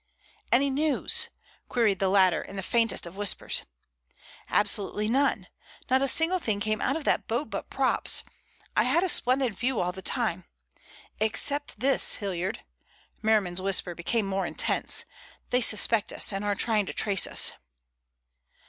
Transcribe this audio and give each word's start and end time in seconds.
"Any 0.51 0.71
news?" 0.71 1.29
queried 1.69 1.99
the 1.99 2.09
latter 2.09 2.41
in 2.41 2.55
the 2.55 2.63
faintest 2.63 3.05
of 3.05 3.15
whispers. 3.15 3.61
"Absolutely 4.49 5.07
none. 5.07 5.45
Not 5.91 6.01
a 6.01 6.07
single 6.07 6.39
thing 6.39 6.59
came 6.59 6.81
out 6.81 6.97
of 6.97 7.03
that 7.03 7.27
boat 7.27 7.51
but 7.51 7.69
props. 7.69 8.23
I 8.75 8.85
had 8.85 9.03
a 9.03 9.07
splendid 9.09 9.53
view 9.53 9.79
all 9.79 9.91
the 9.91 10.01
time. 10.01 10.45
Except 11.19 11.79
this, 11.81 12.15
Hilliard"—Merriman's 12.15 13.61
whisper 13.61 13.93
became 13.93 14.25
more 14.25 14.47
intense—"They 14.47 15.61
suspect 15.61 16.11
us 16.11 16.33
and 16.33 16.43
are 16.43 16.55
trying 16.55 16.87
to 16.87 16.93
trace 16.93 17.27
us." 17.27 17.51